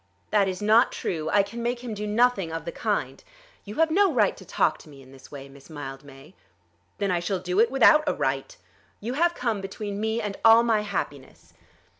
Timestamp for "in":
5.03-5.11